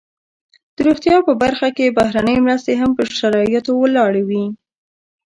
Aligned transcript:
د 0.75 0.77
روغتیا 0.87 1.17
په 1.27 1.33
برخه 1.43 1.67
کې 1.77 1.95
بهرنۍ 1.97 2.37
مرستې 2.45 2.73
هم 2.81 2.91
پر 2.97 3.07
شرایطو 3.19 3.71
ولاړې 3.77 4.23
وي. 4.29 4.45